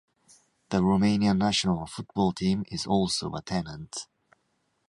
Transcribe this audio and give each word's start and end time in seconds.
The 0.69 0.77
Romanian 0.79 1.37
national 1.37 1.85
football 1.85 2.31
team 2.33 2.65
is 2.71 2.87
also 2.87 3.35
a 3.35 3.41
tenant. 3.43 4.07